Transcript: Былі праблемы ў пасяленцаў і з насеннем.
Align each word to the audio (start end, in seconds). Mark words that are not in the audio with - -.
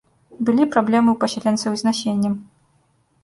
Былі 0.45 0.63
праблемы 0.75 1.09
ў 1.13 1.17
пасяленцаў 1.25 1.71
і 1.77 1.81
з 1.81 1.87
насеннем. 1.87 2.33